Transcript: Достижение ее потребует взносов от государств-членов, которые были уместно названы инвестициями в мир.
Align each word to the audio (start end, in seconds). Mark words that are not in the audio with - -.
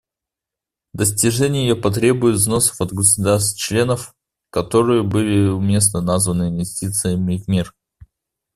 Достижение 0.95 1.67
ее 1.67 1.75
потребует 1.75 2.37
взносов 2.37 2.81
от 2.81 2.91
государств-членов, 2.91 4.15
которые 4.49 5.03
были 5.03 5.47
уместно 5.47 6.01
названы 6.01 6.49
инвестициями 6.49 7.37
в 7.37 7.47
мир. 7.47 7.75